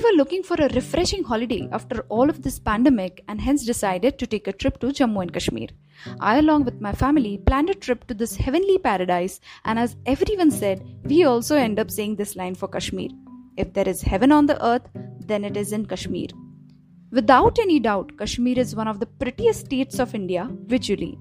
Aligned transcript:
We 0.00 0.12
were 0.12 0.16
looking 0.16 0.42
for 0.42 0.54
a 0.54 0.68
refreshing 0.68 1.24
holiday 1.24 1.68
after 1.72 2.06
all 2.08 2.30
of 2.30 2.40
this 2.40 2.58
pandemic 2.58 3.22
and 3.28 3.38
hence 3.38 3.66
decided 3.66 4.18
to 4.18 4.26
take 4.26 4.48
a 4.48 4.52
trip 4.54 4.80
to 4.80 4.86
Jammu 4.86 5.20
and 5.20 5.30
Kashmir. 5.30 5.68
I, 6.20 6.38
along 6.38 6.64
with 6.64 6.80
my 6.80 6.92
family, 6.92 7.36
planned 7.36 7.68
a 7.68 7.74
trip 7.74 8.06
to 8.06 8.14
this 8.14 8.34
heavenly 8.34 8.78
paradise, 8.78 9.40
and 9.66 9.78
as 9.78 9.96
everyone 10.06 10.52
said, 10.52 10.82
we 11.04 11.24
also 11.24 11.54
end 11.54 11.78
up 11.78 11.90
saying 11.90 12.16
this 12.16 12.34
line 12.34 12.54
for 12.54 12.66
Kashmir 12.66 13.10
If 13.58 13.74
there 13.74 13.86
is 13.86 14.00
heaven 14.00 14.32
on 14.32 14.46
the 14.46 14.64
earth, 14.64 14.88
then 15.26 15.44
it 15.44 15.58
is 15.58 15.70
in 15.70 15.84
Kashmir. 15.84 16.28
Without 17.10 17.58
any 17.58 17.78
doubt, 17.78 18.16
Kashmir 18.16 18.58
is 18.58 18.74
one 18.74 18.88
of 18.88 19.00
the 19.00 19.12
prettiest 19.24 19.66
states 19.66 19.98
of 19.98 20.14
India 20.14 20.48
visually 20.64 21.18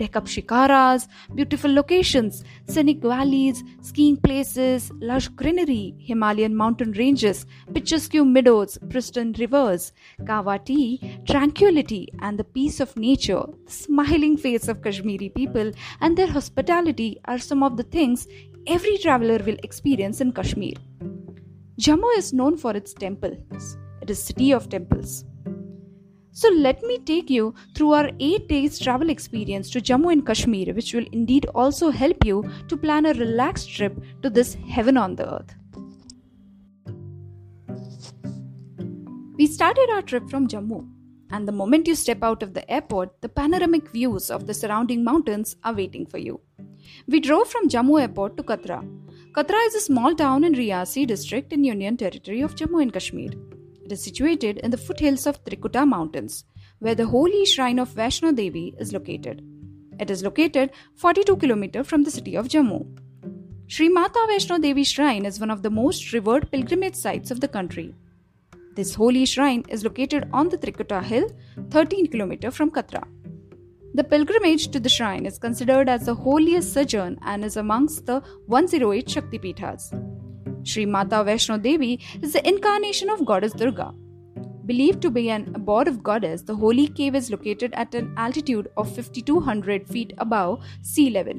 deck 0.00 0.16
up 0.16 0.26
shikaras, 0.26 1.06
beautiful 1.34 1.72
locations, 1.72 2.42
scenic 2.66 3.02
valleys, 3.02 3.62
skiing 3.82 4.16
places, 4.16 4.90
lush 5.00 5.28
greenery, 5.28 5.94
Himalayan 5.98 6.56
mountain 6.56 6.92
ranges, 6.92 7.46
picturesque 7.74 8.14
meadows, 8.14 8.78
pristine 8.88 9.32
rivers, 9.38 9.92
kawa 10.26 10.58
tea, 10.58 11.20
tranquility, 11.28 12.08
and 12.20 12.38
the 12.38 12.44
peace 12.44 12.80
of 12.80 12.96
nature. 12.96 13.44
The 13.66 13.72
smiling 13.72 14.36
face 14.36 14.68
of 14.68 14.82
Kashmiri 14.82 15.28
people 15.28 15.72
and 16.00 16.16
their 16.16 16.32
hospitality 16.38 17.10
are 17.26 17.38
some 17.38 17.62
of 17.62 17.76
the 17.76 17.88
things 17.96 18.26
every 18.66 18.96
traveler 18.98 19.38
will 19.44 19.58
experience 19.62 20.20
in 20.20 20.32
Kashmir. 20.32 20.74
Jammu 21.78 22.18
is 22.18 22.32
known 22.32 22.56
for 22.56 22.76
its 22.76 22.92
temples. 22.94 23.76
It 24.02 24.10
is 24.10 24.22
city 24.22 24.52
of 24.52 24.68
temples. 24.68 25.24
So 26.32 26.48
let 26.48 26.82
me 26.82 26.98
take 26.98 27.28
you 27.28 27.54
through 27.74 27.92
our 27.92 28.10
8 28.20 28.48
days 28.48 28.78
travel 28.78 29.10
experience 29.10 29.68
to 29.70 29.80
Jammu 29.80 30.12
and 30.12 30.24
Kashmir 30.24 30.72
which 30.74 30.94
will 30.94 31.06
indeed 31.12 31.46
also 31.54 31.90
help 31.90 32.24
you 32.24 32.48
to 32.68 32.76
plan 32.76 33.06
a 33.06 33.14
relaxed 33.14 33.70
trip 33.74 34.00
to 34.22 34.30
this 34.30 34.54
heaven 34.68 34.96
on 34.96 35.16
the 35.16 35.34
earth. 35.34 35.54
We 39.36 39.46
started 39.46 39.88
our 39.90 40.02
trip 40.02 40.28
from 40.30 40.46
Jammu 40.46 40.86
and 41.32 41.48
the 41.48 41.52
moment 41.52 41.86
you 41.86 41.94
step 41.94 42.22
out 42.22 42.42
of 42.42 42.54
the 42.54 42.70
airport 42.70 43.20
the 43.22 43.28
panoramic 43.28 43.90
views 43.90 44.30
of 44.30 44.46
the 44.46 44.54
surrounding 44.54 45.02
mountains 45.02 45.56
are 45.64 45.74
waiting 45.74 46.06
for 46.06 46.18
you. 46.18 46.40
We 47.06 47.20
drove 47.20 47.48
from 47.48 47.68
Jammu 47.68 48.00
airport 48.00 48.36
to 48.36 48.42
Katra. 48.42 48.80
Katra 49.32 49.66
is 49.66 49.74
a 49.74 49.80
small 49.80 50.14
town 50.14 50.44
in 50.44 50.54
Reasi 50.54 51.06
district 51.06 51.52
in 51.52 51.64
Union 51.64 51.96
Territory 51.96 52.40
of 52.40 52.54
Jammu 52.54 52.82
and 52.82 52.92
Kashmir. 52.92 53.30
It 53.90 53.94
is 53.94 54.04
situated 54.04 54.58
in 54.58 54.70
the 54.70 54.76
foothills 54.76 55.26
of 55.26 55.44
Trikuta 55.44 55.84
Mountains, 55.84 56.44
where 56.78 56.94
the 56.94 57.08
holy 57.08 57.44
shrine 57.44 57.80
of 57.80 57.88
Vaishno 57.88 58.32
Devi 58.32 58.72
is 58.78 58.92
located. 58.92 59.42
It 59.98 60.12
is 60.12 60.22
located 60.22 60.70
42 60.94 61.36
km 61.38 61.84
from 61.84 62.04
the 62.04 62.10
city 62.12 62.36
of 62.36 62.46
Jammu. 62.46 62.86
Sri 63.66 63.88
Mata 63.88 64.20
Vaishno 64.30 64.62
Devi 64.62 64.84
Shrine 64.84 65.26
is 65.26 65.40
one 65.40 65.50
of 65.50 65.62
the 65.62 65.70
most 65.70 66.12
revered 66.12 66.52
pilgrimage 66.52 66.94
sites 66.94 67.32
of 67.32 67.40
the 67.40 67.48
country. 67.48 67.92
This 68.76 68.94
holy 68.94 69.26
shrine 69.26 69.64
is 69.68 69.82
located 69.82 70.28
on 70.32 70.50
the 70.50 70.58
Trikuta 70.58 71.02
hill, 71.02 71.28
13 71.70 72.06
km 72.12 72.52
from 72.52 72.70
Katra. 72.70 73.02
The 73.94 74.04
pilgrimage 74.04 74.68
to 74.68 74.78
the 74.78 74.88
shrine 74.88 75.26
is 75.26 75.36
considered 75.36 75.88
as 75.88 76.06
the 76.06 76.14
holiest 76.14 76.72
sojourn 76.72 77.18
and 77.22 77.44
is 77.44 77.56
amongst 77.56 78.06
the 78.06 78.20
108 78.46 79.10
Shakti 79.10 79.40
Pithas. 79.40 80.09
Sri 80.64 80.84
Mata 80.84 81.16
Vaishno 81.24 81.60
Devi 81.60 82.00
is 82.22 82.32
the 82.32 82.46
incarnation 82.46 83.08
of 83.10 83.24
goddess 83.24 83.52
Durga. 83.52 83.92
Believed 84.66 85.00
to 85.02 85.10
be 85.10 85.30
an 85.30 85.50
abode 85.54 85.88
of 85.88 86.02
goddess, 86.02 86.42
the 86.42 86.54
holy 86.54 86.86
cave 86.86 87.14
is 87.14 87.30
located 87.30 87.72
at 87.74 87.94
an 87.94 88.12
altitude 88.16 88.68
of 88.76 88.94
5200 88.94 89.88
feet 89.88 90.12
above 90.18 90.62
sea 90.82 91.10
level. 91.10 91.34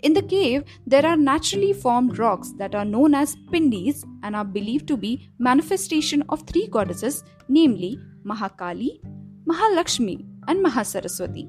In 0.00 0.12
the 0.12 0.22
cave, 0.22 0.64
there 0.86 1.06
are 1.06 1.16
naturally 1.16 1.72
formed 1.72 2.18
rocks 2.18 2.52
that 2.58 2.74
are 2.74 2.84
known 2.84 3.14
as 3.14 3.36
pindis 3.50 4.04
and 4.22 4.36
are 4.36 4.44
believed 4.44 4.86
to 4.88 4.96
be 4.96 5.30
manifestation 5.38 6.22
of 6.28 6.42
three 6.42 6.66
goddesses, 6.66 7.24
namely 7.48 7.98
Mahakali, 8.26 9.00
Mahalakshmi, 9.46 10.26
and 10.48 10.62
Mahasaraswati. 10.62 11.48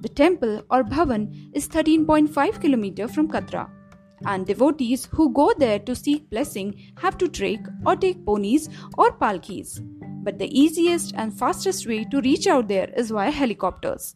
The 0.00 0.08
temple 0.08 0.62
or 0.70 0.82
bhavan 0.82 1.50
is 1.54 1.68
13.5 1.68 2.30
km 2.32 3.14
from 3.14 3.28
Katra 3.28 3.70
and 4.26 4.46
devotees 4.46 5.06
who 5.12 5.32
go 5.32 5.52
there 5.58 5.78
to 5.78 5.94
seek 5.94 6.28
blessing 6.30 6.92
have 6.98 7.18
to 7.18 7.28
trek 7.28 7.60
or 7.86 7.96
take 7.96 8.24
ponies 8.24 8.68
or 8.98 9.12
palkis. 9.12 9.80
But 10.22 10.38
the 10.38 10.50
easiest 10.58 11.14
and 11.14 11.36
fastest 11.36 11.86
way 11.86 12.04
to 12.04 12.20
reach 12.20 12.46
out 12.46 12.68
there 12.68 12.90
is 12.96 13.10
via 13.10 13.30
helicopters. 13.30 14.14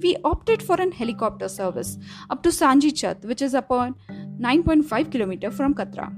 We 0.00 0.16
opted 0.24 0.62
for 0.62 0.80
an 0.80 0.92
helicopter 0.92 1.48
service 1.48 1.98
up 2.30 2.42
to 2.42 2.50
Sanji 2.50 2.94
Chat, 2.94 3.24
which 3.24 3.42
is 3.42 3.54
upon 3.54 3.94
9.5 4.40 5.10
km 5.10 5.52
from 5.52 5.74
Katra. 5.74 6.14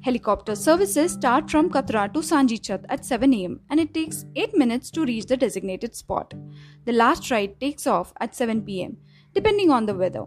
Helicopter 0.00 0.54
services 0.54 1.12
start 1.12 1.50
from 1.50 1.68
Katra 1.70 2.12
to 2.14 2.20
Sanjichat 2.20 2.84
at 2.88 3.04
7 3.04 3.34
am 3.34 3.60
and 3.68 3.80
it 3.80 3.92
takes 3.92 4.24
8 4.36 4.56
minutes 4.56 4.90
to 4.92 5.04
reach 5.04 5.26
the 5.26 5.36
designated 5.36 5.96
spot. 5.96 6.32
The 6.84 6.92
last 6.92 7.30
ride 7.30 7.58
takes 7.60 7.86
off 7.86 8.12
at 8.20 8.34
7 8.34 8.62
pm 8.62 8.96
depending 9.38 9.70
on 9.70 9.86
the 9.86 9.94
weather. 9.94 10.24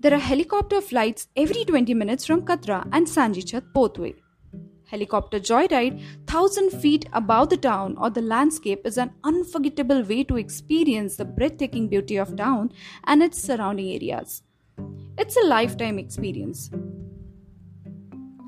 There 0.00 0.14
are 0.14 0.24
helicopter 0.28 0.80
flights 0.80 1.28
every 1.36 1.64
20 1.64 1.94
minutes 1.94 2.26
from 2.26 2.42
Katra 2.42 2.78
and 2.92 3.06
Sanjichat 3.06 3.72
both 3.72 3.96
way. 3.96 4.14
Helicopter 4.90 5.38
joyride 5.38 6.00
1000 6.30 6.70
feet 6.80 7.06
above 7.12 7.48
the 7.50 7.56
town 7.56 7.94
or 7.98 8.10
the 8.10 8.22
landscape 8.22 8.82
is 8.84 8.98
an 8.98 9.12
unforgettable 9.22 10.02
way 10.02 10.24
to 10.24 10.36
experience 10.36 11.14
the 11.14 11.24
breathtaking 11.24 11.88
beauty 11.88 12.16
of 12.16 12.34
town 12.36 12.72
and 13.04 13.22
its 13.22 13.40
surrounding 13.40 13.90
areas. 13.94 14.42
It's 15.16 15.36
a 15.36 15.46
lifetime 15.46 16.00
experience. 16.00 16.70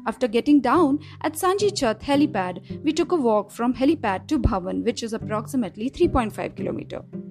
After 0.06 0.26
getting 0.26 0.60
down 0.60 0.98
at 1.20 1.34
Sanjichat 1.34 2.02
helipad, 2.02 2.82
we 2.82 2.92
took 2.92 3.12
a 3.12 3.22
walk 3.30 3.52
from 3.52 3.74
helipad 3.74 4.26
to 4.28 4.38
Bhavan, 4.38 4.84
which 4.84 5.02
is 5.04 5.12
approximately 5.12 5.90
3.5 5.90 6.54
km. 6.56 7.27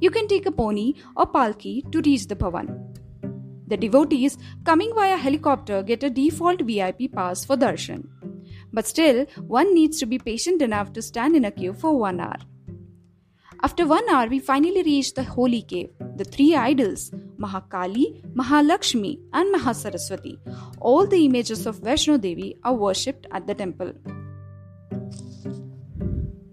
You 0.00 0.10
can 0.10 0.28
take 0.28 0.46
a 0.46 0.52
pony 0.52 0.94
or 1.16 1.26
palki 1.26 1.90
to 1.92 2.00
reach 2.00 2.28
the 2.28 2.36
Bhavan. 2.36 2.88
The 3.66 3.76
devotees 3.76 4.38
coming 4.64 4.92
via 4.94 5.16
helicopter 5.16 5.82
get 5.82 6.02
a 6.02 6.10
default 6.10 6.62
VIP 6.62 7.12
pass 7.12 7.44
for 7.44 7.56
darshan. 7.56 8.06
But 8.72 8.86
still, 8.86 9.26
one 9.46 9.74
needs 9.74 9.98
to 10.00 10.06
be 10.06 10.18
patient 10.18 10.62
enough 10.62 10.92
to 10.92 11.02
stand 11.02 11.36
in 11.36 11.44
a 11.44 11.50
queue 11.50 11.72
for 11.72 11.96
one 11.98 12.20
hour. 12.20 12.36
After 13.62 13.86
one 13.86 14.08
hour, 14.08 14.28
we 14.28 14.38
finally 14.38 14.82
reach 14.82 15.14
the 15.14 15.24
holy 15.24 15.62
cave. 15.62 15.90
The 16.16 16.24
three 16.24 16.54
idols, 16.54 17.10
Mahakali, 17.38 18.22
Mahalakshmi, 18.34 19.18
and 19.32 19.54
Mahasaraswati, 19.54 20.38
all 20.80 21.06
the 21.06 21.24
images 21.24 21.66
of 21.66 21.80
Vaishno 21.80 22.20
Devi, 22.20 22.56
are 22.62 22.74
worshipped 22.74 23.26
at 23.32 23.46
the 23.46 23.54
temple. 23.54 23.92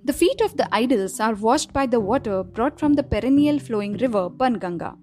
The 0.08 0.14
feet 0.14 0.40
of 0.42 0.56
the 0.56 0.68
idols 0.72 1.20
are 1.20 1.34
washed 1.34 1.74
by 1.74 1.88
the 1.88 2.00
water 2.00 2.44
brought 2.44 2.80
from 2.80 2.94
the 2.94 3.02
perennial 3.02 3.58
flowing 3.58 3.94
river 3.98 4.30
Banganga. 4.30 4.96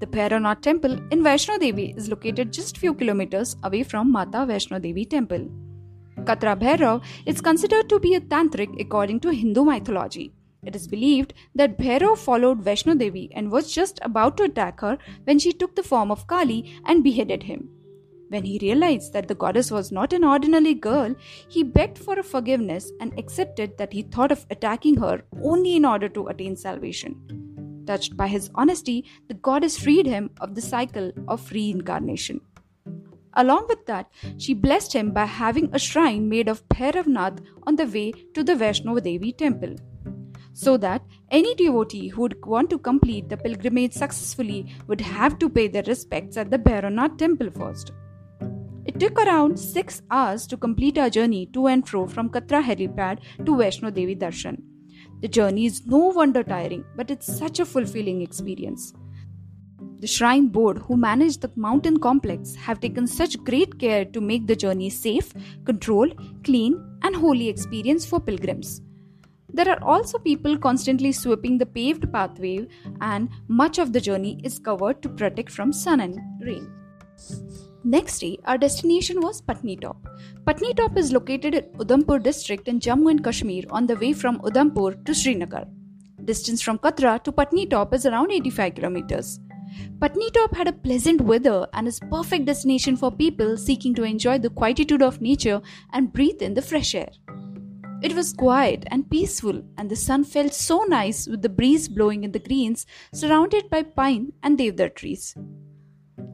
The 0.00 0.06
Bhairavnath 0.06 0.60
temple 0.60 0.98
in 1.10 1.22
Vaishno 1.22 1.58
Devi 1.58 1.94
is 1.96 2.10
located 2.10 2.52
just 2.52 2.76
few 2.76 2.92
kilometers 2.92 3.56
away 3.62 3.82
from 3.82 4.12
Mata 4.12 4.44
Vaishno 4.50 4.78
Devi 4.82 5.06
temple. 5.06 5.48
Katra 6.24 6.54
Bhairav 6.54 7.02
is 7.24 7.40
considered 7.40 7.88
to 7.88 7.98
be 7.98 8.14
a 8.14 8.20
tantric 8.20 8.78
according 8.78 9.20
to 9.20 9.30
Hindu 9.30 9.64
mythology. 9.64 10.34
It 10.62 10.76
is 10.76 10.86
believed 10.86 11.32
that 11.54 11.78
Bhairav 11.78 12.18
followed 12.18 12.62
Vaishno 12.62 12.98
Devi 12.98 13.30
and 13.34 13.50
was 13.50 13.72
just 13.72 14.00
about 14.02 14.36
to 14.36 14.42
attack 14.42 14.80
her 14.80 14.98
when 15.24 15.38
she 15.38 15.54
took 15.54 15.76
the 15.76 15.82
form 15.82 16.10
of 16.10 16.26
Kali 16.26 16.78
and 16.84 17.02
beheaded 17.02 17.44
him. 17.44 17.70
When 18.32 18.44
he 18.44 18.58
realized 18.62 19.12
that 19.12 19.28
the 19.28 19.34
goddess 19.34 19.70
was 19.70 19.92
not 19.92 20.14
an 20.14 20.24
ordinary 20.24 20.72
girl, 20.72 21.14
he 21.48 21.62
begged 21.62 21.98
for 21.98 22.22
forgiveness 22.22 22.90
and 22.98 23.12
accepted 23.18 23.76
that 23.76 23.92
he 23.92 24.00
thought 24.00 24.32
of 24.32 24.46
attacking 24.48 24.96
her 24.96 25.22
only 25.42 25.76
in 25.76 25.84
order 25.84 26.08
to 26.08 26.28
attain 26.28 26.56
salvation. 26.56 27.84
Touched 27.86 28.16
by 28.16 28.28
his 28.28 28.48
honesty, 28.54 29.04
the 29.28 29.34
goddess 29.34 29.78
freed 29.78 30.06
him 30.06 30.30
of 30.40 30.54
the 30.54 30.62
cycle 30.62 31.12
of 31.28 31.52
reincarnation. 31.52 32.40
Along 33.34 33.66
with 33.68 33.84
that, 33.84 34.10
she 34.38 34.54
blessed 34.54 34.94
him 34.94 35.10
by 35.10 35.26
having 35.26 35.68
a 35.74 35.78
shrine 35.78 36.26
made 36.30 36.48
of 36.48 36.66
Bhairavnath 36.70 37.44
on 37.64 37.76
the 37.76 37.84
way 37.86 38.12
to 38.32 38.42
the 38.42 38.54
Vaishno 38.54 38.98
Devi 39.02 39.32
temple. 39.32 39.76
So 40.54 40.78
that 40.78 41.02
any 41.30 41.54
devotee 41.54 42.08
who 42.08 42.22
would 42.22 42.42
want 42.46 42.70
to 42.70 42.78
complete 42.78 43.28
the 43.28 43.36
pilgrimage 43.36 43.92
successfully 43.92 44.74
would 44.86 45.02
have 45.02 45.38
to 45.38 45.50
pay 45.50 45.68
their 45.68 45.82
respects 45.82 46.38
at 46.38 46.50
the 46.50 46.58
Bhairavnath 46.58 47.18
temple 47.18 47.50
first. 47.50 47.92
It 49.02 49.08
took 49.08 49.26
around 49.26 49.58
6 49.58 50.02
hours 50.12 50.46
to 50.46 50.56
complete 50.56 50.96
our 50.96 51.10
journey 51.10 51.46
to 51.54 51.66
and 51.66 51.84
fro 51.88 52.06
from 52.06 52.28
Katra 52.30 52.62
helipad 52.62 53.18
to 53.44 53.56
Vaishno 53.60 53.92
Devi 53.92 54.14
Darshan. 54.14 54.58
The 55.22 55.26
journey 55.26 55.66
is 55.66 55.84
no 55.84 55.98
wonder 56.18 56.44
tiring, 56.44 56.84
but 56.94 57.10
it's 57.10 57.26
such 57.36 57.58
a 57.58 57.64
fulfilling 57.64 58.22
experience. 58.22 58.92
The 59.98 60.06
shrine 60.06 60.46
board 60.46 60.78
who 60.78 60.96
manage 60.96 61.38
the 61.38 61.50
mountain 61.56 61.98
complex 61.98 62.54
have 62.54 62.78
taken 62.78 63.08
such 63.08 63.42
great 63.42 63.76
care 63.80 64.04
to 64.04 64.20
make 64.20 64.46
the 64.46 64.54
journey 64.54 64.88
safe, 64.88 65.32
controlled, 65.64 66.16
clean, 66.44 66.80
and 67.02 67.16
holy 67.16 67.48
experience 67.48 68.06
for 68.06 68.20
pilgrims. 68.20 68.82
There 69.52 69.68
are 69.68 69.82
also 69.82 70.20
people 70.20 70.56
constantly 70.56 71.10
sweeping 71.10 71.58
the 71.58 71.66
paved 71.66 72.12
pathway, 72.12 72.68
and 73.00 73.30
much 73.48 73.80
of 73.80 73.92
the 73.92 74.00
journey 74.00 74.40
is 74.44 74.60
covered 74.60 75.02
to 75.02 75.08
protect 75.08 75.50
from 75.50 75.72
sun 75.72 75.98
and 75.98 76.20
rain. 76.46 76.72
Next 77.84 78.20
day, 78.20 78.38
our 78.44 78.56
destination 78.56 79.20
was 79.20 79.42
Patnitop. 79.42 79.96
Patni 80.44 80.76
Top 80.76 80.96
is 80.96 81.10
located 81.10 81.54
in 81.54 81.64
Udhampur 81.78 82.22
district 82.22 82.68
in 82.68 82.78
Jammu 82.78 83.10
and 83.10 83.24
Kashmir 83.24 83.64
on 83.70 83.88
the 83.88 83.96
way 83.96 84.12
from 84.12 84.38
Udhampur 84.38 85.04
to 85.04 85.12
Srinagar. 85.12 85.66
Distance 86.24 86.62
from 86.62 86.78
Katra 86.78 87.20
to 87.24 87.32
Patnitop 87.32 87.92
is 87.92 88.06
around 88.06 88.30
85 88.30 88.76
kilometers. 88.76 89.40
Patnitop 89.98 90.54
had 90.54 90.68
a 90.68 90.72
pleasant 90.72 91.22
weather 91.22 91.66
and 91.72 91.88
is 91.88 91.98
perfect 92.08 92.44
destination 92.44 92.96
for 92.96 93.10
people 93.10 93.56
seeking 93.56 93.94
to 93.96 94.04
enjoy 94.04 94.38
the 94.38 94.50
quietude 94.50 95.02
of 95.02 95.20
nature 95.20 95.60
and 95.92 96.12
breathe 96.12 96.40
in 96.40 96.54
the 96.54 96.62
fresh 96.62 96.94
air. 96.94 97.10
It 98.00 98.14
was 98.14 98.32
quiet 98.32 98.84
and 98.92 99.10
peaceful, 99.10 99.60
and 99.76 99.90
the 99.90 99.96
sun 99.96 100.22
felt 100.22 100.54
so 100.54 100.84
nice 100.84 101.26
with 101.26 101.42
the 101.42 101.48
breeze 101.48 101.88
blowing 101.88 102.22
in 102.22 102.30
the 102.30 102.38
greens 102.38 102.86
surrounded 103.12 103.70
by 103.70 103.82
pine 103.82 104.32
and 104.42 104.56
deodar 104.56 104.94
trees. 104.94 105.34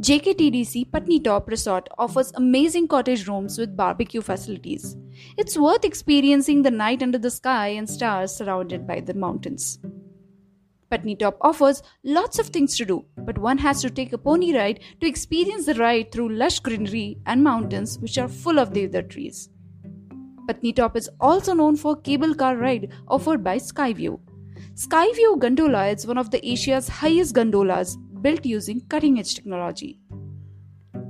JKTDC 0.00 0.90
Patnitop 0.90 1.48
Resort 1.48 1.88
offers 1.98 2.30
amazing 2.36 2.86
cottage 2.86 3.26
rooms 3.26 3.58
with 3.58 3.76
barbecue 3.76 4.20
facilities. 4.20 4.96
It's 5.36 5.58
worth 5.58 5.84
experiencing 5.84 6.62
the 6.62 6.70
night 6.70 7.02
under 7.02 7.18
the 7.18 7.32
sky 7.32 7.68
and 7.70 7.90
stars 7.90 8.30
surrounded 8.30 8.86
by 8.86 9.00
the 9.00 9.14
mountains. 9.14 9.80
Patnitop 10.88 11.34
offers 11.40 11.82
lots 12.04 12.38
of 12.38 12.46
things 12.46 12.76
to 12.76 12.84
do, 12.84 13.04
but 13.16 13.38
one 13.38 13.58
has 13.58 13.82
to 13.82 13.90
take 13.90 14.12
a 14.12 14.18
pony 14.18 14.56
ride 14.56 14.78
to 15.00 15.08
experience 15.08 15.66
the 15.66 15.74
ride 15.74 16.12
through 16.12 16.28
lush 16.28 16.60
greenery 16.60 17.18
and 17.26 17.42
mountains 17.42 17.98
which 17.98 18.18
are 18.18 18.28
full 18.28 18.60
of 18.60 18.72
deodar 18.72 19.02
trees. 19.10 19.48
Patnitop 20.48 20.94
is 20.94 21.10
also 21.18 21.54
known 21.54 21.74
for 21.74 21.96
cable 21.96 22.36
car 22.36 22.56
ride 22.56 22.92
offered 23.08 23.42
by 23.42 23.56
Skyview. 23.58 24.20
Skyview 24.74 25.40
Gondola 25.40 25.88
is 25.88 26.06
one 26.06 26.18
of 26.18 26.30
the 26.30 26.48
Asia's 26.48 26.86
highest 26.88 27.34
gondolas 27.34 27.98
built 28.22 28.44
using 28.44 28.80
cutting 28.88 29.18
edge 29.18 29.34
technology. 29.34 30.00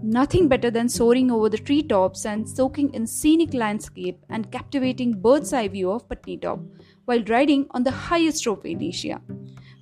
Nothing 0.02 0.48
better 0.48 0.70
than 0.70 0.88
soaring 0.88 1.30
over 1.30 1.48
the 1.48 1.58
treetops 1.58 2.24
and 2.24 2.48
soaking 2.48 2.94
in 2.94 3.06
scenic 3.06 3.52
landscape 3.52 4.18
and 4.30 4.50
captivating 4.50 5.20
bird's 5.20 5.52
eye 5.52 5.68
view 5.68 5.90
of 5.90 6.08
Patnitop 6.08 6.66
while 7.04 7.22
riding 7.24 7.66
on 7.72 7.82
the 7.82 7.90
highest 7.90 8.44
ropeway 8.46 8.72
in 8.72 8.82
Asia. 8.82 9.20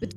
With, 0.01 0.15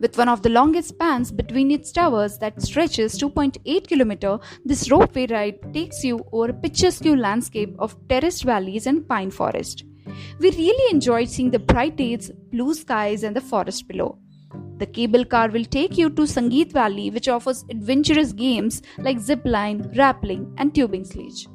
with 0.00 0.18
one 0.18 0.28
of 0.28 0.42
the 0.42 0.50
longest 0.50 0.90
spans 0.90 1.30
between 1.30 1.70
its 1.70 1.92
towers 1.92 2.38
that 2.38 2.60
stretches 2.60 3.18
2.8 3.18 3.62
km, 3.86 4.42
this 4.64 4.88
ropeway 4.88 5.30
ride 5.30 5.72
takes 5.72 6.02
you 6.04 6.26
over 6.32 6.50
a 6.50 6.54
picturesque 6.54 7.04
landscape 7.04 7.74
of 7.78 7.96
terraced 8.08 8.44
valleys 8.44 8.86
and 8.86 9.08
pine 9.08 9.30
forest. 9.30 9.84
We 10.38 10.50
really 10.50 10.92
enjoyed 10.92 11.28
seeing 11.28 11.50
the 11.50 11.58
bright 11.58 11.96
days, 11.96 12.30
blue 12.50 12.74
skies, 12.74 13.22
and 13.22 13.34
the 13.36 13.40
forest 13.40 13.86
below. 13.86 14.18
The 14.82 14.86
cable 14.86 15.24
car 15.24 15.48
will 15.48 15.64
take 15.64 15.96
you 15.96 16.10
to 16.10 16.22
Sangeet 16.22 16.72
Valley, 16.72 17.08
which 17.08 17.28
offers 17.28 17.64
adventurous 17.70 18.32
games 18.32 18.82
like 18.98 19.20
zip 19.20 19.42
line, 19.44 19.84
rappelling, 19.94 20.52
and 20.58 20.74
tubing 20.74 21.04
sledge. 21.04 21.46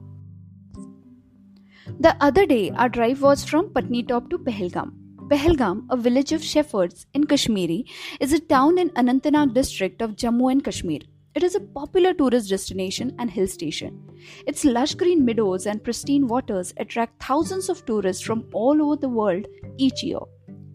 The 1.99 2.15
other 2.21 2.45
day, 2.45 2.71
our 2.71 2.87
drive 2.87 3.21
was 3.21 3.43
from 3.43 3.67
Patnitop 3.73 4.29
to 4.29 4.37
Pahalgam. 4.37 4.93
Pahalgam, 5.27 5.87
a 5.89 5.97
village 5.97 6.31
of 6.31 6.41
shepherds 6.41 7.05
in 7.13 7.25
Kashmiri, 7.25 7.85
is 8.21 8.31
a 8.31 8.39
town 8.39 8.77
in 8.77 8.91
Anantnag 8.91 9.53
district 9.53 10.01
of 10.01 10.15
Jammu 10.15 10.49
and 10.49 10.63
Kashmir. 10.63 11.01
It 11.35 11.43
is 11.43 11.55
a 11.55 11.59
popular 11.59 12.13
tourist 12.13 12.49
destination 12.49 13.13
and 13.19 13.29
hill 13.29 13.47
station. 13.47 13.99
Its 14.45 14.63
lush 14.63 14.95
green 14.95 15.25
meadows 15.25 15.65
and 15.65 15.83
pristine 15.83 16.27
waters 16.27 16.73
attract 16.77 17.21
thousands 17.21 17.67
of 17.67 17.85
tourists 17.85 18.23
from 18.23 18.49
all 18.53 18.81
over 18.81 18.95
the 18.95 19.09
world 19.09 19.47
each 19.77 20.01
year. 20.01 20.19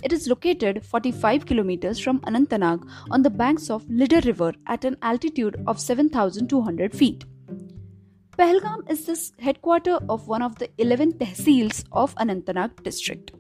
It 0.03 0.13
is 0.13 0.27
located 0.27 0.85
45 0.85 1.47
kilometers 1.47 2.01
from 2.01 2.21
Anantnag 2.21 2.89
on 3.11 3.23
the 3.23 3.31
banks 3.31 3.71
of 3.71 3.89
Lidar 3.89 4.21
River 4.23 4.53
at 4.67 4.85
an 4.85 4.97
altitude 5.01 5.63
of 5.67 5.79
7,200 5.79 6.93
feet. 6.93 7.25
Pahalgam 8.37 8.91
is 8.91 9.05
the 9.07 9.43
headquarter 9.43 9.99
of 10.09 10.27
one 10.27 10.43
of 10.43 10.59
the 10.59 10.69
11 10.79 11.13
tehsils 11.19 11.85
of 11.93 12.15
Anantnag 12.17 12.83
district. 12.83 13.31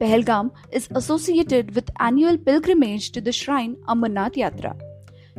Pahalgam 0.00 0.52
is 0.70 0.88
associated 0.94 1.74
with 1.74 1.90
annual 1.98 2.38
pilgrimage 2.38 3.10
to 3.12 3.20
the 3.20 3.32
shrine 3.32 3.76
Amarnath 3.88 4.34
Yatra. 4.34 4.85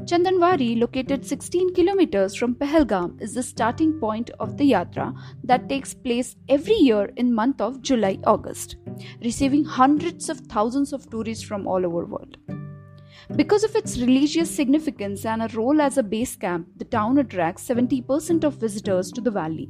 Chandanwari, 0.06 0.80
located 0.80 1.26
16 1.26 1.74
kilometers 1.74 2.36
from 2.36 2.54
Pahalgam, 2.54 3.20
is 3.20 3.34
the 3.34 3.42
starting 3.42 4.00
point 4.00 4.30
of 4.40 4.56
the 4.56 4.72
yatra 4.72 5.14
that 5.44 5.68
takes 5.68 5.94
place 5.94 6.36
every 6.48 6.76
year 6.76 7.12
in 7.16 7.34
month 7.34 7.60
of 7.60 7.82
July-August, 7.82 8.78
receiving 9.24 9.66
hundreds 9.66 10.30
of 10.30 10.40
thousands 10.42 10.94
of 10.94 11.10
tourists 11.10 11.44
from 11.44 11.68
all 11.68 11.86
over 11.86 12.06
world. 12.06 12.38
Because 13.36 13.64
of 13.64 13.76
its 13.76 13.98
religious 13.98 14.56
significance 14.56 15.26
and 15.26 15.42
a 15.42 15.50
role 15.56 15.82
as 15.82 15.98
a 15.98 16.04
base 16.04 16.36
camp, 16.36 16.68
the 16.78 16.86
town 16.86 17.18
attracts 17.18 17.68
70% 17.68 18.44
of 18.44 18.54
visitors 18.54 19.12
to 19.12 19.20
the 19.20 19.32
valley. 19.32 19.70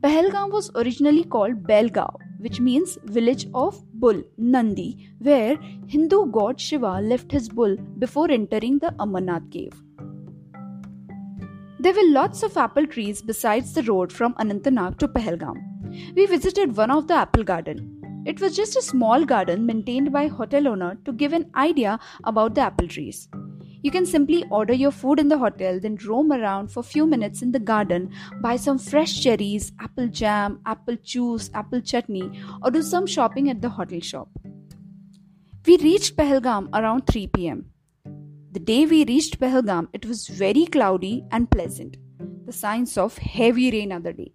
Pahalgam 0.00 0.50
was 0.50 0.70
originally 0.74 1.24
called 1.24 1.62
Belgaon 1.62 2.27
which 2.38 2.60
means 2.60 2.98
village 3.04 3.46
of 3.54 3.82
bull, 3.92 4.22
Nandi, 4.36 5.10
where 5.18 5.56
Hindu 5.86 6.26
god 6.30 6.60
Shiva 6.60 7.00
left 7.00 7.32
his 7.32 7.48
bull 7.48 7.76
before 7.98 8.30
entering 8.30 8.78
the 8.78 8.94
Amarnath 8.98 9.50
cave. 9.50 9.74
There 11.80 11.92
were 11.92 12.10
lots 12.10 12.42
of 12.42 12.56
apple 12.56 12.86
trees 12.86 13.22
besides 13.22 13.72
the 13.72 13.82
road 13.84 14.12
from 14.12 14.34
Anantnag 14.34 14.98
to 14.98 15.08
Pahalgam. 15.08 15.62
We 16.16 16.26
visited 16.26 16.76
one 16.76 16.90
of 16.90 17.06
the 17.06 17.14
apple 17.14 17.44
garden. 17.44 18.22
It 18.26 18.40
was 18.40 18.56
just 18.56 18.76
a 18.76 18.82
small 18.82 19.24
garden 19.24 19.64
maintained 19.64 20.12
by 20.12 20.26
hotel 20.26 20.66
owner 20.68 20.98
to 21.04 21.12
give 21.12 21.32
an 21.32 21.50
idea 21.54 21.98
about 22.24 22.54
the 22.54 22.62
apple 22.62 22.88
trees. 22.88 23.28
You 23.88 23.92
can 23.92 24.04
simply 24.04 24.44
order 24.50 24.74
your 24.74 24.90
food 24.90 25.18
in 25.18 25.28
the 25.28 25.38
hotel, 25.38 25.80
then 25.80 25.96
roam 26.06 26.30
around 26.30 26.68
for 26.70 26.80
a 26.80 26.82
few 26.82 27.06
minutes 27.06 27.40
in 27.40 27.52
the 27.52 27.58
garden, 27.58 28.12
buy 28.42 28.56
some 28.56 28.78
fresh 28.78 29.22
cherries, 29.22 29.72
apple 29.80 30.08
jam, 30.08 30.60
apple 30.66 30.96
juice, 31.02 31.50
apple 31.54 31.80
chutney, 31.80 32.38
or 32.62 32.70
do 32.70 32.82
some 32.82 33.06
shopping 33.06 33.48
at 33.48 33.62
the 33.62 33.70
hotel 33.70 34.00
shop. 34.00 34.28
We 35.64 35.78
reached 35.78 36.18
Pahalgam 36.18 36.68
around 36.74 37.06
3 37.06 37.28
pm. 37.28 37.70
The 38.52 38.60
day 38.60 38.84
we 38.84 39.06
reached 39.06 39.40
Pahalgam, 39.40 39.88
it 39.94 40.04
was 40.04 40.28
very 40.28 40.66
cloudy 40.66 41.24
and 41.30 41.50
pleasant. 41.50 41.96
The 42.44 42.52
signs 42.52 42.98
of 42.98 43.16
heavy 43.16 43.70
rain 43.70 43.90
other 43.90 44.12
day. 44.12 44.32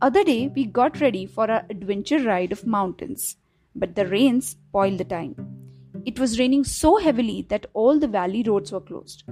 Other 0.00 0.24
day, 0.24 0.48
we 0.48 0.64
got 0.64 0.98
ready 0.98 1.26
for 1.26 1.50
our 1.50 1.66
adventure 1.68 2.24
ride 2.24 2.52
of 2.52 2.66
mountains, 2.66 3.36
but 3.76 3.96
the 3.96 4.06
rain 4.06 4.40
spoiled 4.40 4.96
the 4.96 5.04
time. 5.04 5.61
It 6.04 6.18
was 6.18 6.38
raining 6.38 6.64
so 6.64 6.96
heavily 6.96 7.46
that 7.48 7.66
all 7.74 7.98
the 7.98 8.08
valley 8.08 8.42
roads 8.42 8.72
were 8.72 8.80
closed. 8.80 9.24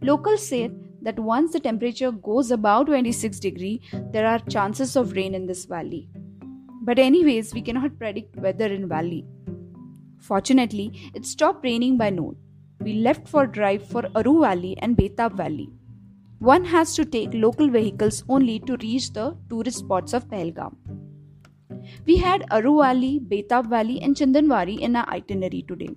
Locals 0.00 0.46
said 0.46 0.74
that 1.02 1.18
once 1.18 1.52
the 1.52 1.60
temperature 1.60 2.12
goes 2.12 2.50
above 2.50 2.86
26 2.86 3.40
degree, 3.40 3.80
there 4.12 4.26
are 4.26 4.38
chances 4.40 4.94
of 4.94 5.12
rain 5.12 5.34
in 5.34 5.46
this 5.46 5.64
valley. 5.64 6.08
But 6.82 6.98
anyways, 6.98 7.54
we 7.54 7.62
cannot 7.62 7.98
predict 7.98 8.36
weather 8.36 8.66
in 8.66 8.88
valley. 8.88 9.24
Fortunately, 10.18 11.10
it 11.14 11.26
stopped 11.26 11.64
raining 11.64 11.96
by 11.96 12.10
noon. 12.10 12.36
We 12.80 12.94
left 12.94 13.28
for 13.28 13.46
drive 13.46 13.86
for 13.86 14.08
Aru 14.14 14.40
Valley 14.40 14.76
and 14.78 14.96
Betab 14.96 15.36
Valley. 15.36 15.70
One 16.38 16.64
has 16.64 16.94
to 16.96 17.04
take 17.04 17.30
local 17.32 17.68
vehicles 17.68 18.24
only 18.28 18.58
to 18.60 18.76
reach 18.76 19.12
the 19.12 19.36
tourist 19.48 19.78
spots 19.78 20.12
of 20.12 20.28
Pahalgam. 20.28 20.74
We 22.06 22.16
had 22.16 22.44
Aru 22.50 22.80
Valley, 22.80 23.20
Betab 23.20 23.68
Valley, 23.68 24.00
and 24.00 24.16
Chandanwari 24.16 24.78
in 24.80 24.96
our 24.96 25.08
itinerary 25.08 25.64
today. 25.68 25.90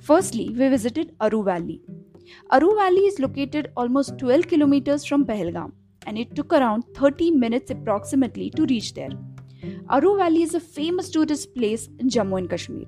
Firstly, 0.00 0.48
we 0.50 0.68
visited 0.68 1.14
Aru 1.20 1.42
Valley. 1.44 1.80
Aru 2.50 2.74
Valley 2.74 3.06
is 3.06 3.18
located 3.18 3.70
almost 3.76 4.18
12 4.18 4.48
kilometers 4.48 5.04
from 5.04 5.24
Pahalgam 5.24 5.72
and 6.06 6.18
it 6.18 6.34
took 6.34 6.52
around 6.52 6.84
30 6.94 7.30
minutes 7.30 7.70
approximately 7.70 8.50
to 8.50 8.66
reach 8.66 8.94
there. 8.94 9.10
Aru 9.90 10.16
Valley 10.16 10.42
is 10.42 10.54
a 10.54 10.60
famous 10.60 11.10
tourist 11.10 11.54
place 11.54 11.88
in 11.98 12.08
Jammu 12.08 12.38
and 12.38 12.50
Kashmir. 12.50 12.86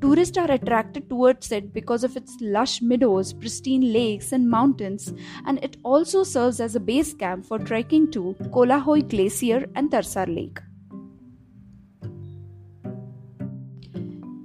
Tourists 0.00 0.38
are 0.38 0.50
attracted 0.50 1.10
towards 1.10 1.52
it 1.52 1.72
because 1.72 2.04
of 2.04 2.16
its 2.16 2.36
lush 2.40 2.80
meadows, 2.80 3.32
pristine 3.32 3.92
lakes, 3.92 4.32
and 4.32 4.48
mountains, 4.48 5.12
and 5.46 5.62
it 5.62 5.76
also 5.82 6.24
serves 6.24 6.60
as 6.60 6.74
a 6.74 6.80
base 6.80 7.12
camp 7.12 7.44
for 7.44 7.58
trekking 7.58 8.10
to 8.12 8.34
Kolahoi 8.44 9.06
Glacier 9.08 9.66
and 9.74 9.90
Tarsar 9.90 10.26
Lake. 10.34 10.58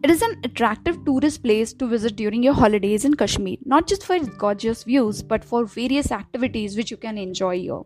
It 0.04 0.10
is 0.10 0.24
an 0.24 0.40
attractive 0.44 1.06
tourist 1.06 1.44
place 1.44 1.74
to 1.74 1.86
visit 1.86 2.16
during 2.16 2.42
your 2.42 2.56
holidays 2.56 3.06
in 3.06 3.14
Kashmir, 3.14 3.58
not 3.66 3.86
just 3.88 4.04
for 4.04 4.16
its 4.16 4.30
gorgeous 4.30 4.84
views, 4.84 5.22
but 5.22 5.46
for 5.46 5.66
various 5.66 6.12
activities 6.12 6.76
which 6.76 6.90
you 6.90 6.98
can 6.98 7.20
enjoy 7.20 7.60
here. 7.60 7.82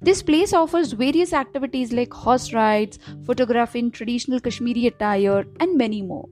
This 0.00 0.22
place 0.22 0.52
offers 0.52 0.92
various 0.92 1.32
activities 1.32 1.92
like 1.92 2.12
horse 2.12 2.52
rides, 2.52 3.00
photography 3.26 3.80
in 3.80 3.90
traditional 3.90 4.38
Kashmiri 4.38 4.86
attire, 4.86 5.44
and 5.58 5.76
many 5.76 6.02
more. 6.02 6.28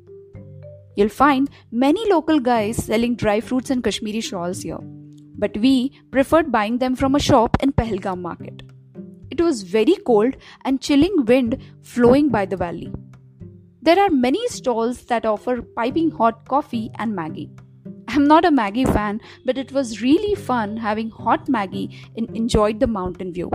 You'll 0.94 1.08
find 1.08 1.50
many 1.72 2.08
local 2.08 2.38
guys 2.38 2.76
selling 2.76 3.16
dry 3.16 3.40
fruits 3.40 3.70
and 3.70 3.82
Kashmiri 3.82 4.20
shawls 4.20 4.62
here, 4.62 4.78
but 5.36 5.56
we 5.56 6.00
preferred 6.12 6.52
buying 6.52 6.78
them 6.78 6.94
from 6.94 7.16
a 7.16 7.20
shop 7.20 7.56
in 7.60 7.72
Pahalgam 7.72 8.20
market. 8.20 8.62
It 9.32 9.40
was 9.40 9.62
very 9.62 9.96
cold 10.06 10.36
and 10.64 10.80
chilling 10.80 11.24
wind 11.24 11.60
flowing 11.82 12.28
by 12.28 12.46
the 12.46 12.56
valley. 12.56 12.92
There 13.84 13.98
are 13.98 14.10
many 14.10 14.46
stalls 14.46 15.06
that 15.06 15.26
offer 15.26 15.60
piping 15.60 16.12
hot 16.12 16.48
coffee 16.48 16.92
and 17.00 17.14
Maggi. 17.18 17.50
I'm 18.06 18.28
not 18.28 18.44
a 18.44 18.50
Maggi 18.50 18.84
fan, 18.86 19.20
but 19.44 19.58
it 19.58 19.72
was 19.72 20.00
really 20.00 20.36
fun 20.36 20.76
having 20.76 21.10
hot 21.10 21.46
Maggi 21.46 21.92
and 22.16 22.30
enjoyed 22.36 22.78
the 22.78 22.86
mountain 22.86 23.32
view. 23.32 23.50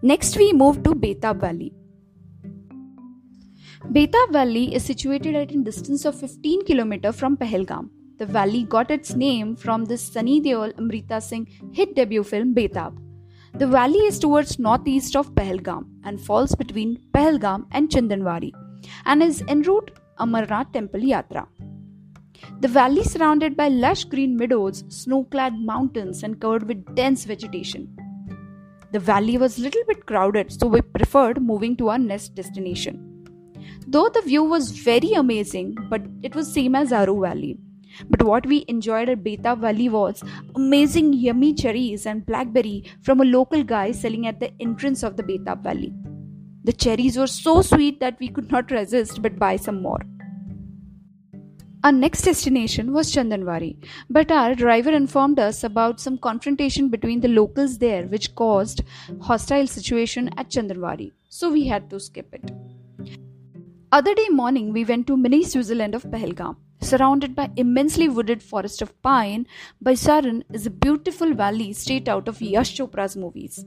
Next, 0.00 0.38
we 0.38 0.54
moved 0.54 0.84
to 0.84 0.94
Betab 0.94 1.40
Valley. 1.42 1.74
Betab 3.92 4.32
Valley 4.32 4.74
is 4.74 4.86
situated 4.86 5.34
at 5.34 5.52
a 5.52 5.58
distance 5.58 6.06
of 6.06 6.18
15 6.18 6.62
km 6.62 7.14
from 7.14 7.36
Pahalgam. 7.36 7.90
The 8.16 8.24
valley 8.24 8.64
got 8.64 8.90
its 8.90 9.14
name 9.14 9.54
from 9.54 9.84
the 9.84 9.98
Sunny 9.98 10.40
Deol 10.40 10.72
Amrita 10.78 11.20
Singh 11.20 11.46
hit 11.74 11.94
debut 11.94 12.24
film 12.24 12.54
Betab. 12.54 12.96
The 13.54 13.66
valley 13.66 13.98
is 13.98 14.18
towards 14.18 14.58
northeast 14.58 15.16
of 15.16 15.34
Pahalgam 15.34 15.86
and 16.04 16.20
falls 16.20 16.54
between 16.54 16.98
Pahalgam 17.12 17.66
and 17.72 17.90
Chandanwari 17.90 18.52
and 19.04 19.22
is 19.22 19.42
en 19.48 19.62
route 19.62 19.90
Amarnath 20.18 20.72
Temple 20.72 21.00
Yatra. 21.00 21.46
The 22.60 22.68
valley 22.68 23.04
surrounded 23.04 23.56
by 23.56 23.68
lush 23.68 24.04
green 24.04 24.36
meadows, 24.36 24.84
snow-clad 24.88 25.58
mountains 25.58 26.22
and 26.22 26.40
covered 26.40 26.66
with 26.68 26.94
dense 26.94 27.24
vegetation. 27.24 27.94
The 28.92 28.98
valley 28.98 29.36
was 29.36 29.58
little 29.58 29.82
bit 29.86 30.06
crowded, 30.06 30.50
so 30.52 30.66
we 30.66 30.80
preferred 30.80 31.42
moving 31.42 31.76
to 31.76 31.90
our 31.90 31.98
next 31.98 32.34
destination. 32.34 33.06
Though 33.86 34.08
the 34.08 34.22
view 34.22 34.44
was 34.44 34.70
very 34.70 35.12
amazing, 35.12 35.76
but 35.90 36.02
it 36.22 36.34
was 36.34 36.52
same 36.52 36.74
as 36.74 36.92
Aru 36.92 37.20
Valley. 37.20 37.58
But 38.08 38.22
what 38.22 38.46
we 38.46 38.64
enjoyed 38.68 39.08
at 39.08 39.22
Betab 39.24 39.60
Valley 39.60 39.88
was 39.88 40.22
amazing 40.54 41.12
yummy 41.12 41.54
cherries 41.54 42.06
and 42.06 42.24
blackberry 42.24 42.84
from 43.02 43.20
a 43.20 43.24
local 43.24 43.62
guy 43.62 43.92
selling 43.92 44.26
at 44.26 44.40
the 44.40 44.52
entrance 44.60 45.02
of 45.02 45.16
the 45.16 45.22
Betab 45.22 45.62
Valley. 45.62 45.92
The 46.64 46.72
cherries 46.72 47.16
were 47.16 47.26
so 47.26 47.62
sweet 47.62 48.00
that 48.00 48.18
we 48.20 48.28
could 48.28 48.50
not 48.50 48.70
resist 48.70 49.22
but 49.22 49.38
buy 49.38 49.56
some 49.56 49.82
more. 49.82 50.00
Our 51.82 51.92
next 51.92 52.22
destination 52.22 52.92
was 52.92 53.10
Chandanwari, 53.10 53.82
but 54.10 54.30
our 54.30 54.54
driver 54.54 54.90
informed 54.90 55.38
us 55.38 55.64
about 55.64 55.98
some 55.98 56.18
confrontation 56.18 56.90
between 56.90 57.20
the 57.20 57.28
locals 57.28 57.78
there 57.78 58.06
which 58.06 58.34
caused 58.34 58.82
hostile 59.22 59.66
situation 59.66 60.28
at 60.36 60.50
Chandanwari, 60.50 61.12
so 61.30 61.50
we 61.50 61.66
had 61.66 61.88
to 61.88 61.98
skip 61.98 62.34
it. 62.34 62.50
Other 63.92 64.14
day 64.14 64.28
morning 64.28 64.74
we 64.74 64.84
went 64.84 65.06
to 65.06 65.16
mini 65.16 65.42
Switzerland 65.42 65.94
of 65.94 66.04
Pahalgam. 66.04 66.56
Surrounded 66.82 67.34
by 67.34 67.50
immensely 67.56 68.08
wooded 68.08 68.42
forest 68.42 68.80
of 68.80 69.00
pine, 69.02 69.46
Baisaran 69.84 70.42
is 70.52 70.66
a 70.66 70.70
beautiful 70.70 71.34
valley 71.34 71.72
straight 71.72 72.08
out 72.08 72.26
of 72.26 72.40
Yash 72.40 72.76
Chopra's 72.78 73.16
movies. 73.16 73.64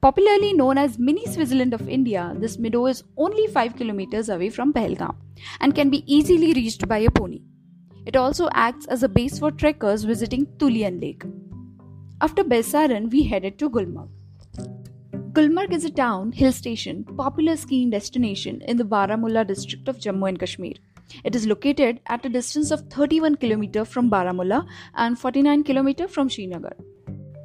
Popularly 0.00 0.52
known 0.52 0.78
as 0.78 0.98
Mini 0.98 1.26
Switzerland 1.26 1.74
of 1.74 1.88
India, 1.88 2.32
this 2.38 2.58
meadow 2.58 2.86
is 2.86 3.02
only 3.16 3.46
5 3.46 3.76
kilometers 3.76 4.28
away 4.28 4.50
from 4.50 4.72
Pahalgam 4.72 5.16
and 5.60 5.74
can 5.74 5.90
be 5.90 6.04
easily 6.06 6.52
reached 6.52 6.86
by 6.86 6.98
a 6.98 7.10
pony. 7.10 7.40
It 8.06 8.14
also 8.14 8.48
acts 8.52 8.86
as 8.86 9.02
a 9.02 9.08
base 9.08 9.38
for 9.38 9.50
trekkers 9.50 10.04
visiting 10.04 10.46
Tulian 10.58 11.00
Lake. 11.00 11.24
After 12.20 12.44
Baisaran, 12.44 13.10
we 13.10 13.24
headed 13.24 13.58
to 13.58 13.70
Gulmarg. 13.70 14.10
Gulmarg 15.32 15.72
is 15.72 15.84
a 15.84 15.90
town, 15.90 16.32
hill 16.32 16.52
station, 16.52 17.04
popular 17.16 17.56
skiing 17.56 17.90
destination 17.90 18.60
in 18.62 18.76
the 18.76 18.84
Baramulla 18.84 19.46
district 19.46 19.88
of 19.88 19.98
Jammu 19.98 20.28
and 20.28 20.38
Kashmir. 20.38 20.74
It 21.24 21.34
is 21.34 21.46
located 21.46 22.00
at 22.06 22.24
a 22.24 22.28
distance 22.28 22.70
of 22.70 22.88
31 22.90 23.36
km 23.36 23.86
from 23.86 24.10
Baramulla 24.10 24.66
and 24.94 25.18
49 25.18 25.64
km 25.64 26.10
from 26.10 26.28
Srinagar. 26.28 26.76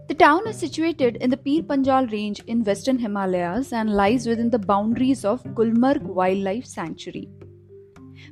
The 0.09 0.15
town 0.15 0.47
is 0.47 0.57
situated 0.57 1.15
in 1.21 1.29
the 1.29 1.37
Pir 1.37 1.63
Panjal 1.63 2.11
range 2.11 2.41
in 2.47 2.63
western 2.63 2.99
Himalayas 2.99 3.71
and 3.71 3.95
lies 3.95 4.27
within 4.27 4.49
the 4.49 4.59
boundaries 4.59 5.23
of 5.23 5.43
Gulmarg 5.55 6.01
Wildlife 6.01 6.65
Sanctuary. 6.65 7.29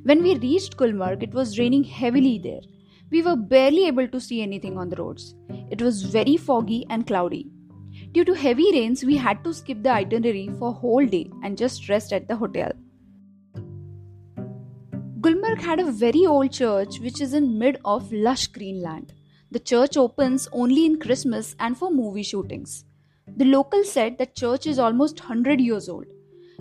When 0.04 0.22
we 0.22 0.36
reached 0.36 0.76
Gulmarg, 0.76 1.22
it 1.22 1.32
was 1.32 1.58
raining 1.58 1.84
heavily 1.84 2.38
there. 2.38 2.60
We 3.10 3.22
were 3.22 3.36
barely 3.36 3.86
able 3.86 4.08
to 4.08 4.20
see 4.20 4.42
anything 4.42 4.76
on 4.76 4.90
the 4.90 4.96
roads. 4.96 5.34
It 5.70 5.80
was 5.80 6.02
very 6.02 6.36
foggy 6.36 6.86
and 6.90 7.06
cloudy. 7.06 7.50
Due 8.12 8.24
to 8.24 8.34
heavy 8.34 8.70
rains, 8.72 9.04
we 9.04 9.16
had 9.16 9.42
to 9.44 9.54
skip 9.54 9.82
the 9.82 9.90
itinerary 9.90 10.50
for 10.58 10.68
a 10.68 10.72
whole 10.72 11.06
day 11.06 11.30
and 11.42 11.56
just 11.56 11.88
rest 11.88 12.12
at 12.12 12.28
the 12.28 12.36
hotel. 12.36 12.72
Gulmarg 15.22 15.60
had 15.60 15.78
a 15.78 15.92
very 15.92 16.26
old 16.26 16.50
church 16.50 16.98
which 16.98 17.20
is 17.20 17.32
in 17.32 17.56
mid 17.56 17.78
of 17.84 18.12
lush 18.12 18.48
green 18.48 18.82
land. 18.82 19.12
The 19.52 19.60
church 19.60 19.96
opens 19.96 20.48
only 20.50 20.84
in 20.84 20.98
Christmas 20.98 21.54
and 21.60 21.78
for 21.78 21.92
movie 21.92 22.24
shootings. 22.24 22.84
The 23.36 23.44
locals 23.44 23.92
said 23.92 24.18
that 24.18 24.34
church 24.34 24.66
is 24.66 24.80
almost 24.80 25.20
100 25.20 25.60
years 25.60 25.88
old. 25.88 26.06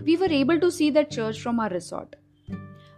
We 0.04 0.16
were 0.16 0.30
able 0.30 0.60
to 0.60 0.72
see 0.72 0.92
that 0.92 1.10
church 1.10 1.42
from 1.42 1.60
our 1.60 1.70
resort. 1.70 2.16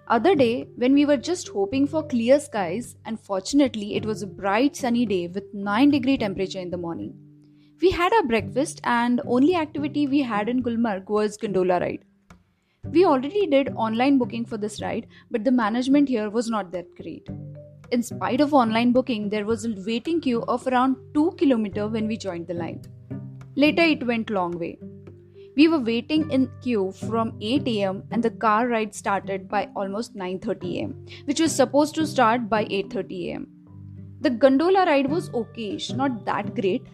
Other 0.09 0.35
day, 0.35 0.67
when 0.75 0.93
we 0.93 1.05
were 1.05 1.15
just 1.15 1.47
hoping 1.47 1.87
for 1.87 2.03
clear 2.03 2.41
skies, 2.41 2.97
and 3.05 3.17
fortunately 3.17 3.95
it 3.95 4.05
was 4.05 4.21
a 4.21 4.27
bright 4.27 4.75
sunny 4.75 5.05
day 5.05 5.27
with 5.29 5.53
9 5.53 5.91
degree 5.91 6.17
temperature 6.17 6.59
in 6.59 6.71
the 6.71 6.83
morning. 6.85 7.13
We 7.81 7.91
had 7.91 8.11
our 8.11 8.23
breakfast 8.23 8.81
and 8.83 9.21
only 9.25 9.55
activity 9.55 10.07
we 10.07 10.23
had 10.23 10.49
in 10.49 10.61
Gulmarg 10.61 11.07
was 11.07 11.37
gondola 11.37 11.79
ride. 11.79 12.03
We 12.85 13.05
already 13.05 13.47
did 13.47 13.69
online 13.75 14.17
booking 14.17 14.45
for 14.45 14.57
this 14.57 14.81
ride, 14.81 15.07
but 15.31 15.43
the 15.43 15.51
management 15.51 16.09
here 16.09 16.29
was 16.29 16.49
not 16.49 16.71
that 16.71 16.95
great 16.95 17.27
in 17.93 18.01
spite 18.01 18.41
of 18.41 18.53
online 18.53 18.91
booking, 18.91 19.29
there 19.29 19.45
was 19.45 19.65
a 19.65 19.75
waiting 19.85 20.19
queue 20.19 20.41
of 20.53 20.65
around 20.67 20.95
2 21.13 21.31
km 21.39 21.91
when 21.91 22.07
we 22.07 22.17
joined 22.17 22.47
the 22.47 22.55
line. 22.55 22.81
Later, 23.55 23.83
it 23.83 24.05
went 24.07 24.31
long 24.31 24.57
way. 24.57 24.79
We 25.55 25.67
were 25.67 25.79
waiting 25.79 26.31
in 26.31 26.49
queue 26.63 26.91
from 26.91 27.33
8 27.39 27.67
am 27.67 28.03
and 28.09 28.23
the 28.23 28.31
car 28.45 28.67
ride 28.67 28.95
started 28.95 29.47
by 29.47 29.61
almost 29.75 30.15
9:30 30.15 30.71
am, 30.85 30.95
which 31.25 31.43
was 31.45 31.59
supposed 31.61 31.93
to 31.99 32.07
start 32.13 32.49
by 32.55 32.63
8:30 32.79 33.21
am. 33.35 33.45
The 34.21 34.33
gondola 34.45 34.87
ride 34.91 35.11
was 35.13 35.29
okayish, 35.41 35.93
not 36.01 36.19
that 36.31 36.51
great, 36.59 36.91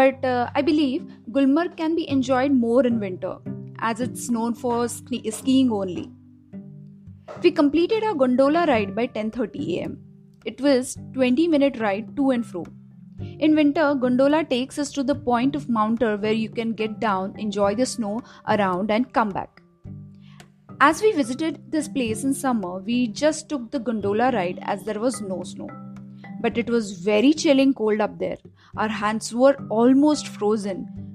but 0.00 0.28
uh, 0.34 0.50
I 0.60 0.66
believe 0.72 1.08
Gulmarg 1.38 1.76
can 1.82 1.96
be 2.02 2.10
enjoyed 2.18 2.60
more 2.66 2.84
in 2.92 3.02
winter 3.06 3.34
as 3.80 4.00
it's 4.00 4.30
known 4.30 4.54
for 4.54 4.88
skiing 4.88 5.72
only. 5.72 6.10
We 7.42 7.50
completed 7.50 8.04
our 8.04 8.14
gondola 8.14 8.66
ride 8.66 8.94
by 8.94 9.06
10:30 9.06 9.82
am. 9.82 9.98
It 10.44 10.60
was 10.60 10.96
20 11.14 11.48
minute 11.48 11.78
ride 11.80 12.16
to 12.16 12.30
and 12.30 12.44
fro. 12.44 12.64
In 13.38 13.54
winter, 13.54 13.94
gondola 13.94 14.44
takes 14.44 14.78
us 14.78 14.90
to 14.92 15.02
the 15.02 15.14
point 15.14 15.54
of 15.54 15.68
Mounter 15.68 16.16
where 16.16 16.32
you 16.32 16.48
can 16.48 16.72
get 16.72 17.00
down, 17.00 17.34
enjoy 17.38 17.74
the 17.74 17.86
snow 17.86 18.20
around 18.48 18.90
and 18.90 19.12
come 19.12 19.30
back. 19.30 19.62
As 20.80 21.02
we 21.02 21.12
visited 21.12 21.70
this 21.70 21.88
place 21.88 22.24
in 22.24 22.32
summer, 22.32 22.78
we 22.78 23.06
just 23.08 23.48
took 23.50 23.70
the 23.70 23.78
gondola 23.78 24.30
ride 24.32 24.58
as 24.62 24.82
there 24.84 24.98
was 24.98 25.20
no 25.20 25.42
snow. 25.42 25.68
But 26.40 26.56
it 26.56 26.70
was 26.70 26.92
very 26.92 27.34
chilling 27.34 27.74
cold 27.74 28.00
up 28.00 28.18
there. 28.18 28.38
Our 28.76 28.88
hands 28.88 29.34
were 29.34 29.56
almost 29.68 30.28
frozen. 30.28 31.09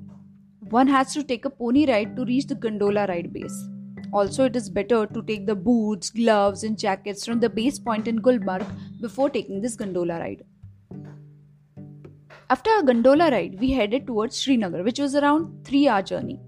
One 0.69 0.87
has 0.87 1.13
to 1.13 1.23
take 1.23 1.45
a 1.45 1.49
pony 1.49 1.85
ride 1.85 2.15
to 2.15 2.25
reach 2.25 2.47
the 2.47 2.55
gondola 2.55 3.05
ride 3.07 3.31
base. 3.31 3.69
Also, 4.11 4.45
it 4.45 4.55
is 4.55 4.69
better 4.69 5.05
to 5.05 5.21
take 5.21 5.45
the 5.45 5.55
boots, 5.55 6.09
gloves, 6.09 6.63
and 6.63 6.77
jackets 6.77 7.25
from 7.25 7.39
the 7.39 7.49
base 7.49 7.77
point 7.77 8.07
in 8.07 8.19
Gulmarg 8.19 8.65
before 8.99 9.29
taking 9.29 9.61
this 9.61 9.75
gondola 9.75 10.19
ride. 10.19 10.43
After 12.49 12.71
our 12.71 12.83
gondola 12.83 13.29
ride, 13.31 13.59
we 13.59 13.71
headed 13.71 14.07
towards 14.07 14.37
Srinagar, 14.37 14.83
which 14.83 14.99
was 14.99 15.15
around 15.15 15.65
3 15.65 15.87
hour 15.87 16.01
journey. 16.01 16.39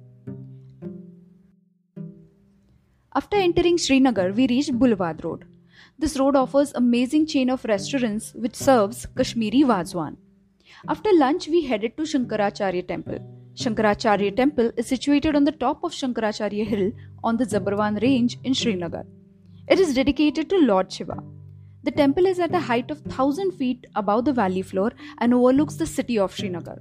After 3.15 3.37
entering 3.37 3.77
Srinagar, 3.77 4.31
we 4.31 4.47
reached 4.47 4.77
Boulevard 4.77 5.23
Road. 5.23 5.45
This 5.99 6.19
road 6.19 6.35
offers 6.35 6.71
amazing 6.75 7.25
chain 7.27 7.49
of 7.49 7.65
restaurants 7.65 8.33
which 8.35 8.55
serves 8.55 9.05
Kashmiri 9.07 9.63
Wazwan. 9.63 10.17
After 10.87 11.09
lunch, 11.13 11.47
we 11.47 11.65
headed 11.65 11.97
to 11.97 12.03
Shankaracharya 12.03 12.87
Temple. 12.87 13.36
Shankaracharya 13.57 14.35
temple 14.35 14.71
is 14.77 14.85
situated 14.85 15.35
on 15.35 15.43
the 15.43 15.51
top 15.51 15.83
of 15.83 15.91
Shankaracharya 15.91 16.63
hill 16.63 16.91
on 17.23 17.37
the 17.37 17.43
Zabarwan 17.43 17.99
range 18.03 18.37
in 18.43 18.53
Srinagar. 18.53 19.03
It 19.67 19.79
is 19.79 19.95
dedicated 19.95 20.47
to 20.51 20.59
Lord 20.59 20.91
Shiva. 20.91 21.17
The 21.81 21.89
temple 21.89 22.27
is 22.27 22.39
at 22.39 22.53
a 22.53 22.59
height 22.59 22.91
of 22.91 23.01
1000 23.07 23.53
feet 23.53 23.87
above 23.95 24.25
the 24.25 24.33
valley 24.33 24.61
floor 24.61 24.91
and 25.17 25.33
overlooks 25.33 25.73
the 25.73 25.87
city 25.87 26.19
of 26.19 26.35
Srinagar. 26.35 26.77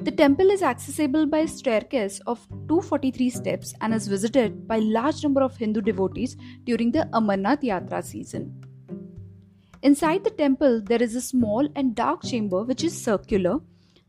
The 0.00 0.10
temple 0.10 0.50
is 0.50 0.62
accessible 0.62 1.26
by 1.26 1.40
a 1.40 1.48
staircase 1.48 2.20
of 2.26 2.48
243 2.68 3.28
steps 3.28 3.74
and 3.82 3.92
is 3.92 4.08
visited 4.08 4.66
by 4.66 4.78
large 4.78 5.22
number 5.22 5.42
of 5.42 5.58
Hindu 5.58 5.82
devotees 5.82 6.38
during 6.64 6.90
the 6.90 7.06
Amarnath 7.12 7.62
Yatra 7.62 8.02
season. 8.02 8.64
Inside 9.82 10.24
the 10.24 10.30
temple 10.30 10.80
there 10.80 11.02
is 11.02 11.14
a 11.14 11.20
small 11.20 11.68
and 11.76 11.94
dark 11.94 12.22
chamber 12.22 12.62
which 12.62 12.82
is 12.82 12.98
circular 12.98 13.60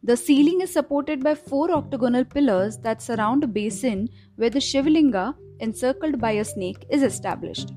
the 0.01 0.15
ceiling 0.15 0.61
is 0.61 0.71
supported 0.71 1.21
by 1.23 1.35
four 1.35 1.71
octagonal 1.71 2.23
pillars 2.23 2.77
that 2.77 3.01
surround 3.01 3.43
a 3.43 3.47
basin 3.47 4.07
where 4.37 4.49
the 4.49 4.59
Shivlinga, 4.59 5.35
encircled 5.59 6.21
by 6.21 6.31
a 6.31 6.45
snake, 6.45 6.85
is 6.89 7.03
established. 7.03 7.73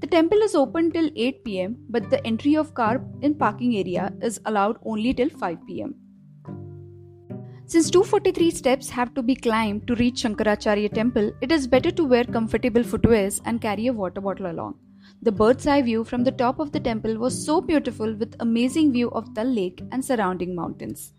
The 0.00 0.06
temple 0.06 0.38
is 0.38 0.54
open 0.54 0.92
till 0.92 1.10
8 1.14 1.44
pm, 1.44 1.76
but 1.90 2.08
the 2.08 2.24
entry 2.26 2.56
of 2.56 2.72
car 2.74 3.04
in 3.20 3.34
parking 3.34 3.76
area 3.76 4.12
is 4.22 4.40
allowed 4.46 4.78
only 4.84 5.12
till 5.12 5.28
5 5.28 5.58
pm. 5.66 5.94
Since 7.66 7.90
243 7.90 8.50
steps 8.50 8.88
have 8.88 9.12
to 9.14 9.22
be 9.22 9.34
climbed 9.34 9.86
to 9.88 9.94
reach 9.96 10.22
Shankaracharya 10.22 10.92
temple, 10.94 11.32
it 11.42 11.52
is 11.52 11.66
better 11.66 11.90
to 11.90 12.04
wear 12.04 12.24
comfortable 12.24 12.82
footwears 12.82 13.42
and 13.44 13.60
carry 13.60 13.88
a 13.88 13.92
water 13.92 14.20
bottle 14.20 14.50
along. 14.50 14.78
The 15.20 15.32
bird's 15.32 15.66
eye 15.66 15.82
view 15.82 16.04
from 16.04 16.24
the 16.24 16.32
top 16.32 16.60
of 16.60 16.72
the 16.72 16.80
temple 16.80 17.18
was 17.18 17.44
so 17.44 17.60
beautiful 17.60 18.14
with 18.14 18.36
amazing 18.40 18.92
view 18.92 19.10
of 19.10 19.34
Dal 19.34 19.46
Lake 19.46 19.82
and 19.92 20.04
surrounding 20.04 20.54
mountains. 20.54 21.12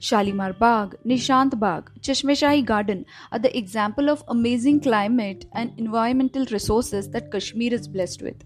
Shalimar 0.00 0.58
Bagh, 0.58 0.94
Nishat 1.04 1.60
Bagh, 1.60 1.90
Chashmeshahi 2.00 2.64
Garden 2.64 3.04
are 3.32 3.38
the 3.38 3.54
example 3.56 4.08
of 4.08 4.24
amazing 4.28 4.80
climate 4.80 5.44
and 5.52 5.72
environmental 5.76 6.46
resources 6.46 7.10
that 7.10 7.30
Kashmir 7.30 7.74
is 7.74 7.86
blessed 7.86 8.22
with. 8.22 8.42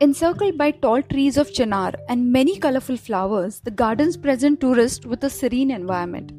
Encircled 0.00 0.58
by 0.58 0.72
tall 0.72 1.02
trees 1.02 1.36
of 1.36 1.52
chinar 1.52 1.92
and 2.08 2.32
many 2.32 2.58
colorful 2.58 2.96
flowers, 2.96 3.60
the 3.60 3.70
gardens 3.70 4.16
present 4.16 4.60
tourists 4.60 5.06
with 5.06 5.22
a 5.22 5.30
serene 5.30 5.70
environment. 5.70 6.32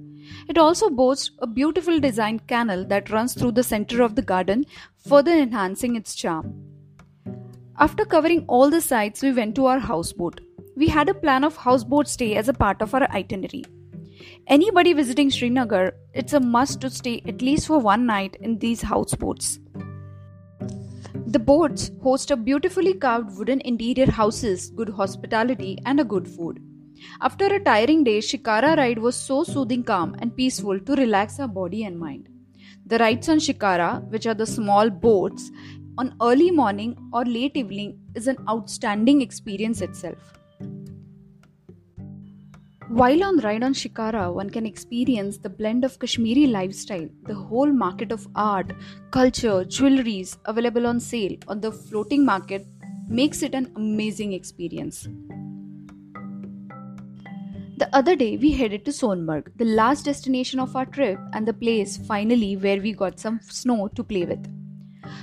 It 0.50 0.58
also 0.58 0.90
boasts 0.90 1.32
a 1.40 1.48
beautiful 1.48 1.98
designed 2.02 2.48
canal 2.48 2.84
that 2.88 3.12
runs 3.12 3.34
through 3.34 3.54
the 3.54 3.64
center 3.64 4.02
of 4.02 4.16
the 4.16 4.22
garden, 4.22 4.66
further 5.08 5.32
enhancing 5.32 5.96
its 5.96 6.16
charm. 6.16 6.54
After 7.78 8.04
covering 8.04 8.44
all 8.50 8.70
the 8.70 8.82
sites, 8.82 9.22
we 9.22 9.32
went 9.32 9.56
to 9.56 9.68
our 9.68 9.80
houseboat. 9.80 10.42
We 10.76 10.88
had 10.88 11.08
a 11.08 11.14
plan 11.14 11.46
of 11.46 11.56
houseboat 11.56 12.10
stay 12.10 12.36
as 12.36 12.50
a 12.50 12.54
part 12.54 12.82
of 12.82 12.94
our 12.94 13.10
itinerary. 13.12 13.64
Anybody 14.48 14.94
visiting 14.94 15.30
Srinagar, 15.30 15.94
it's 16.14 16.34
a 16.34 16.40
must 16.40 16.82
to 16.82 16.90
stay 16.90 17.22
at 17.28 17.42
least 17.42 17.68
for 17.68 17.80
one 17.80 18.06
night 18.06 18.38
in 18.40 18.60
these 18.60 18.82
houseboats. 18.82 19.60
The 21.28 21.40
boats 21.40 21.92
host 22.02 22.32
a 22.32 22.38
beautifully 22.38 22.94
carved 22.94 23.38
wooden 23.38 23.62
interior 23.62 24.10
houses, 24.10 24.70
good 24.70 24.90
hospitality, 24.90 25.80
and 25.86 26.00
a 26.00 26.04
good 26.04 26.28
food. 26.28 26.62
After 27.22 27.46
a 27.46 27.60
tiring 27.60 28.04
day, 28.04 28.20
Shikara 28.20 28.78
ride 28.78 29.00
was 29.00 29.16
so 29.16 29.44
soothing, 29.44 29.84
calm, 29.84 30.16
and 30.20 30.36
peaceful 30.36 30.80
to 30.80 30.96
relax 30.96 31.40
our 31.40 31.48
body 31.48 31.84
and 31.84 32.00
mind. 32.00 32.30
The 32.86 33.00
rides 33.00 33.28
on 33.30 33.40
Shikara, 33.40 34.08
which 34.10 34.28
are 34.28 34.34
the 34.34 34.46
small 34.46 34.90
boats, 34.90 35.52
on 35.98 36.16
early 36.22 36.52
morning 36.52 36.98
or 37.12 37.26
late 37.26 37.58
evening 37.58 38.00
is 38.16 38.28
an 38.28 38.38
outstanding 38.50 39.22
experience 39.22 39.82
itself. 39.82 40.34
While 42.90 43.24
on 43.24 43.40
ride 43.40 43.64
on 43.64 43.74
Shikara, 43.74 44.32
one 44.32 44.52
can 44.52 44.68
experience 44.68 45.40
the 45.40 45.50
blend 45.50 45.84
of 45.84 45.98
Kashmiri 45.98 46.46
lifestyle, 46.46 47.10
the 47.24 47.34
whole 47.34 47.74
market 47.74 48.12
of 48.12 48.28
art, 48.36 48.74
culture, 49.10 49.66
jewelries 49.66 50.38
available 50.46 50.86
on 50.86 51.00
sale 51.00 51.36
on 51.48 51.62
the 51.62 51.72
floating 51.72 52.24
market 52.24 52.68
makes 53.10 53.42
it 53.42 53.56
an 53.56 53.72
amazing 53.76 54.34
experience. 54.34 55.08
The 57.78 57.90
other 57.92 58.16
day, 58.16 58.38
we 58.38 58.52
headed 58.52 58.86
to 58.86 58.92
Sonmarg, 58.92 59.48
the 59.56 59.66
last 59.66 60.06
destination 60.06 60.60
of 60.60 60.76
our 60.76 60.86
trip 60.86 61.20
and 61.34 61.48
the 61.48 61.54
place 61.54 61.98
finally 61.98 62.56
where 62.56 62.80
we 62.80 62.94
got 62.94 63.20
some 63.20 63.40
snow 63.42 63.88
to 63.96 64.04
play 64.04 64.26
with. 64.26 64.46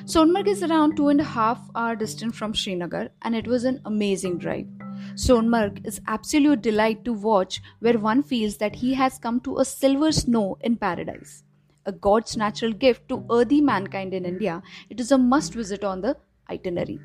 Sonmarg 0.04 0.48
is 0.48 0.64
around 0.64 0.96
two 0.96 1.08
and 1.08 1.20
a 1.20 1.24
half 1.24 1.60
hour 1.76 1.94
distant 1.94 2.34
from 2.34 2.56
Srinagar 2.56 3.10
and 3.22 3.36
it 3.36 3.46
was 3.46 3.62
an 3.62 3.80
amazing 3.84 4.38
drive. 4.38 4.66
Sonmarg 5.14 5.86
is 5.86 6.00
absolute 6.06 6.62
delight 6.62 7.04
to 7.04 7.12
watch 7.12 7.60
where 7.80 7.98
one 7.98 8.22
feels 8.22 8.56
that 8.56 8.76
he 8.76 8.94
has 8.94 9.18
come 9.18 9.40
to 9.40 9.58
a 9.58 9.64
silver 9.64 10.10
snow 10.10 10.56
in 10.62 10.76
paradise. 10.76 11.44
A 11.84 11.92
God's 11.92 12.36
natural 12.36 12.72
gift 12.72 13.08
to 13.08 13.24
earthy 13.30 13.60
mankind 13.60 14.14
in 14.14 14.24
India, 14.24 14.62
it 14.88 15.00
is 15.00 15.12
a 15.12 15.18
must 15.18 15.54
visit 15.54 15.84
on 15.84 16.00
the 16.00 16.16
itinerary. 16.48 16.98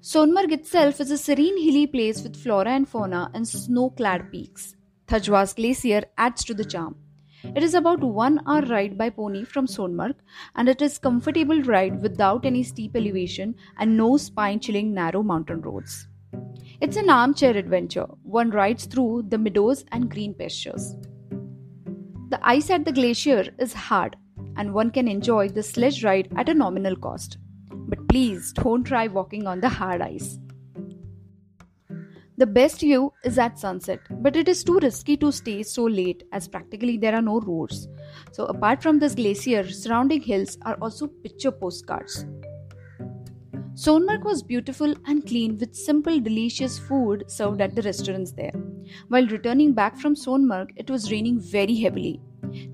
Sonmarg 0.00 0.52
itself 0.52 1.00
is 1.00 1.10
a 1.10 1.18
serene 1.18 1.62
hilly 1.62 1.86
place 1.86 2.22
with 2.22 2.36
flora 2.36 2.70
and 2.70 2.88
fauna 2.88 3.30
and 3.34 3.46
snow 3.46 3.90
clad 3.90 4.30
peaks. 4.30 4.76
Thajwas 5.08 5.56
Glacier 5.56 6.04
adds 6.16 6.44
to 6.44 6.54
the 6.54 6.64
charm. 6.64 6.96
It 7.44 7.62
is 7.62 7.74
about 7.74 8.00
one 8.00 8.40
hour 8.46 8.62
ride 8.62 8.98
by 8.98 9.10
pony 9.10 9.44
from 9.44 9.66
Sonmarg 9.66 10.14
and 10.56 10.68
it 10.68 10.82
is 10.82 10.98
comfortable 10.98 11.62
ride 11.62 12.02
without 12.02 12.44
any 12.44 12.62
steep 12.64 12.96
elevation 12.96 13.54
and 13.78 13.96
no 13.96 14.16
spine 14.16 14.58
chilling 14.58 14.92
narrow 14.92 15.22
mountain 15.22 15.60
roads. 15.60 16.08
It's 16.80 16.96
an 16.96 17.10
armchair 17.10 17.56
adventure. 17.56 18.06
One 18.22 18.50
rides 18.50 18.86
through 18.86 19.26
the 19.28 19.38
meadows 19.38 19.84
and 19.92 20.10
green 20.10 20.34
pastures. 20.34 20.96
The 22.30 22.40
ice 22.42 22.70
at 22.70 22.84
the 22.84 22.92
glacier 22.92 23.44
is 23.58 23.72
hard 23.72 24.16
and 24.56 24.74
one 24.74 24.90
can 24.90 25.06
enjoy 25.06 25.48
the 25.48 25.62
sledge 25.62 26.02
ride 26.04 26.28
at 26.36 26.48
a 26.48 26.54
nominal 26.54 26.96
cost. 26.96 27.38
But 27.70 28.08
please 28.08 28.52
don't 28.52 28.84
try 28.84 29.06
walking 29.06 29.46
on 29.46 29.60
the 29.60 29.68
hard 29.68 30.02
ice. 30.02 30.38
The 32.38 32.46
best 32.46 32.78
view 32.78 33.12
is 33.24 33.36
at 33.36 33.58
sunset, 33.58 33.98
but 34.22 34.36
it 34.36 34.48
is 34.48 34.62
too 34.62 34.78
risky 34.80 35.16
to 35.16 35.32
stay 35.32 35.64
so 35.64 35.82
late 35.82 36.22
as 36.30 36.46
practically 36.46 36.96
there 36.96 37.16
are 37.16 37.20
no 37.20 37.40
roads. 37.40 37.88
So, 38.30 38.44
apart 38.44 38.80
from 38.80 39.00
this 39.00 39.16
glacier, 39.16 39.68
surrounding 39.68 40.22
hills 40.22 40.56
are 40.62 40.76
also 40.80 41.08
picture 41.08 41.50
postcards. 41.50 42.26
Sonmarg 43.74 44.22
was 44.22 44.44
beautiful 44.44 44.94
and 45.06 45.26
clean 45.26 45.58
with 45.58 45.74
simple, 45.74 46.20
delicious 46.20 46.78
food 46.78 47.24
served 47.26 47.60
at 47.60 47.74
the 47.74 47.82
restaurants 47.82 48.30
there. 48.30 48.52
While 49.08 49.26
returning 49.26 49.72
back 49.72 49.96
from 49.98 50.14
Sonmarg, 50.14 50.68
it 50.76 50.88
was 50.88 51.10
raining 51.10 51.40
very 51.40 51.74
heavily. 51.74 52.20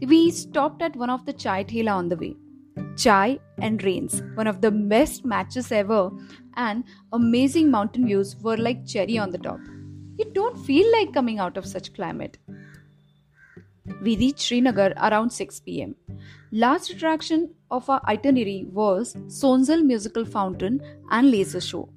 We 0.07 0.31
stopped 0.31 0.83
at 0.83 0.95
one 0.95 1.09
of 1.09 1.25
the 1.25 1.33
chai 1.33 1.65
thela 1.65 1.93
on 1.93 2.11
the 2.11 2.17
way. 2.17 2.37
Chai 2.97 3.39
and 3.59 3.83
Rains, 3.83 4.23
one 4.35 4.47
of 4.47 4.61
the 4.61 4.71
best 4.71 5.25
matches 5.25 5.73
ever, 5.73 6.11
and 6.57 6.85
amazing 7.13 7.71
mountain 7.71 8.07
views 8.07 8.37
were 8.37 8.57
like 8.57 8.87
cherry 8.87 9.19
on 9.19 9.31
the 9.31 9.39
top. 9.39 9.61
You 10.17 10.31
don't 10.33 10.59
feel 10.65 10.91
like 10.93 11.13
coming 11.13 11.39
out 11.39 11.57
of 11.57 11.67
such 11.67 11.93
climate. 11.95 12.39
We 14.03 14.17
reached 14.17 14.41
Srinagar 14.41 14.93
around 14.97 15.31
6 15.31 15.61
pm. 15.61 15.97
Last 16.53 16.91
attraction 16.91 17.55
of 17.71 17.91
our 17.91 18.01
itinerary 18.07 18.67
was 18.71 19.15
Sonzal 19.27 19.85
Musical 19.85 20.25
Fountain 20.25 20.81
and 21.11 21.31
Laser 21.31 21.61
Show. 21.61 21.89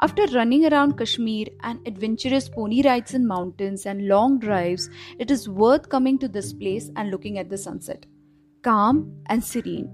After 0.00 0.26
running 0.26 0.66
around 0.66 0.96
Kashmir 0.96 1.46
and 1.62 1.86
adventurous 1.86 2.48
pony 2.48 2.82
rides 2.82 3.14
in 3.14 3.26
mountains 3.26 3.86
and 3.86 4.08
long 4.08 4.38
drives, 4.38 4.88
it 5.18 5.30
is 5.30 5.48
worth 5.48 5.88
coming 5.88 6.18
to 6.18 6.28
this 6.28 6.52
place 6.52 6.90
and 6.96 7.10
looking 7.10 7.38
at 7.38 7.48
the 7.48 7.58
sunset. 7.58 8.06
Calm 8.62 9.12
and 9.26 9.42
serene. 9.42 9.90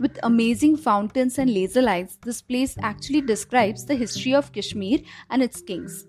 With 0.00 0.18
amazing 0.24 0.76
fountains 0.76 1.38
and 1.38 1.54
laser 1.54 1.80
lights, 1.80 2.18
this 2.24 2.42
place 2.42 2.76
actually 2.82 3.20
describes 3.20 3.84
the 3.84 3.94
history 3.94 4.34
of 4.34 4.50
Kashmir 4.50 4.98
and 5.30 5.40
its 5.40 5.60
kings. 5.60 6.08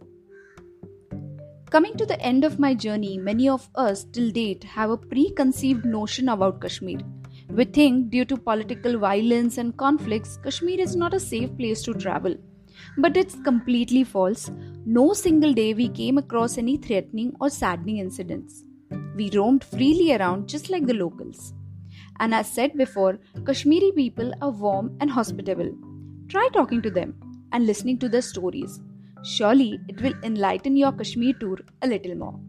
Coming 1.69 1.95
to 1.97 2.07
the 2.07 2.19
end 2.19 2.45
of 2.45 2.57
my 2.57 2.73
journey, 2.73 3.19
many 3.19 3.47
of 3.47 3.69
us 3.75 4.05
till 4.05 4.31
date 4.31 4.63
have 4.63 4.89
a 4.89 4.97
preconceived 4.97 5.85
notion 5.85 6.29
about 6.29 6.61
Kashmir. 6.61 6.97
We 7.49 7.65
think 7.65 8.09
due 8.09 8.25
to 8.25 8.37
political 8.37 8.97
violence 8.97 9.59
and 9.59 9.77
conflicts, 9.77 10.37
Kashmir 10.37 10.79
is 10.79 10.95
not 10.95 11.13
a 11.13 11.19
safe 11.19 11.55
place 11.59 11.83
to 11.83 11.93
travel. 11.93 12.35
But 12.97 13.17
it's 13.17 13.35
completely 13.43 14.03
false. 14.03 14.49
No 14.83 15.13
single 15.13 15.53
day 15.53 15.75
we 15.75 15.89
came 15.89 16.17
across 16.17 16.57
any 16.57 16.77
threatening 16.77 17.35
or 17.39 17.51
saddening 17.51 17.97
incidents. 17.99 18.63
We 19.15 19.29
roamed 19.29 19.63
freely 19.63 20.15
around 20.15 20.49
just 20.49 20.71
like 20.71 20.87
the 20.87 20.95
locals. 20.95 21.53
And 22.19 22.33
as 22.33 22.47
said 22.51 22.73
before, 22.75 23.19
Kashmiri 23.45 23.91
people 23.95 24.33
are 24.41 24.51
warm 24.51 24.97
and 24.99 25.09
hospitable. 25.09 25.71
Try 26.27 26.49
talking 26.53 26.81
to 26.81 26.89
them 26.89 27.15
and 27.51 27.65
listening 27.65 27.99
to 27.99 28.09
their 28.09 28.21
stories. 28.21 28.79
Surely 29.23 29.79
it 29.87 30.01
will 30.01 30.13
enlighten 30.23 30.75
your 30.75 30.91
Kashmir 30.91 31.33
tour 31.33 31.59
a 31.81 31.87
little 31.87 32.15
more. 32.15 32.39